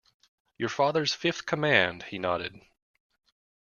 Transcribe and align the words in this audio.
Your 0.57 0.67
father's 0.69 1.13
fifth 1.13 1.45
command, 1.45 2.01
he 2.09 2.17
nodded. 2.17 2.59